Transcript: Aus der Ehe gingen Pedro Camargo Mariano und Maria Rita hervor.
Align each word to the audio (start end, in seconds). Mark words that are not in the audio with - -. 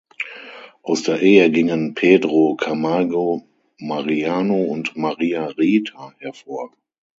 Aus 0.81 1.03
der 1.03 1.21
Ehe 1.21 1.51
gingen 1.51 1.93
Pedro 1.93 2.55
Camargo 2.55 3.43
Mariano 3.77 4.63
und 4.63 4.95
Maria 4.97 5.45
Rita 5.45 6.11
hervor. 6.17 6.71